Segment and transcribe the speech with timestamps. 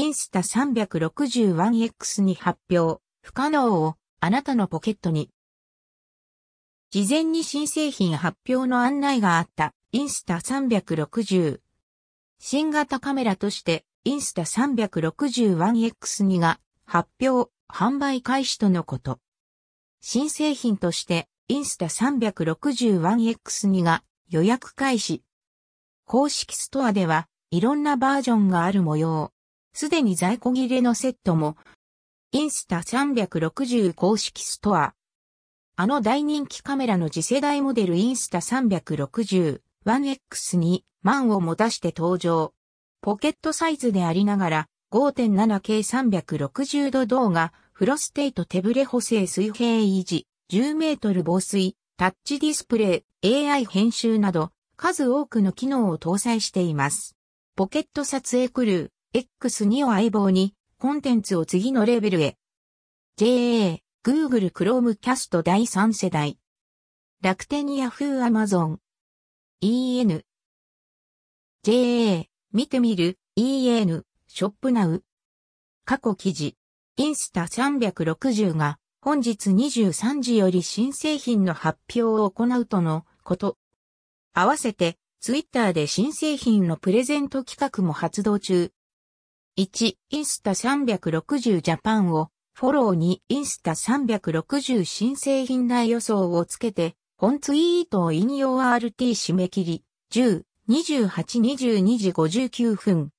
[0.00, 3.02] インスタ 361X に発表。
[3.20, 5.28] 不可能をあなたのポケットに。
[6.90, 11.60] 事前に新製品発表の案内があったインスタ360。
[12.38, 19.18] 新型カメラとしてインスタ 361X2 が発表、販売開始とのこと。
[20.00, 25.22] 新製品としてインスタ 361X2 が予約開始。
[26.06, 29.34] 公式ストアではいろんなバージョンがある模様。
[29.72, 31.56] すでに在庫切れのセットも、
[32.32, 34.94] インスタ360公式ストア。
[35.76, 42.52] あの大人気カメラの次世代モデルインスタ360 1X に万を持たして登場。
[43.00, 57.16] ポケットサイズでありながら 5.7K360 度動画、フロステイト手ブレ補正水平維持、10メートル防水、タッチディスプレイ、AI 編集など数多くの機能を搭載しています。
[57.56, 62.36] ポケット撮影クルー、X2 を相棒に、コンテンツを次のレベルへ。
[63.16, 66.38] JA、Google Chromecast 第3世代。
[67.20, 68.78] 楽天 Yahoo Amazon。
[69.60, 70.22] EN。
[71.64, 75.02] JA、見てみる、EN、ショップナウ。
[75.84, 76.56] 過去記事。
[76.96, 83.58] インスタ360が本日23時より新製品の発表を行うとのこと。
[84.34, 88.70] 合わせて、ツイッターで新製品のプレゼント企画も発動中。
[89.60, 101.10] 1、インスタ360ジャパンを、フォローにインスタ360新製品内予想をつけて、本ツイートを引用 RT 締め切り、10、28、
[101.42, 103.10] 22時59分。